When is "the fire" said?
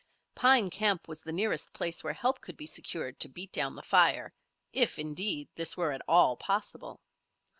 3.75-4.33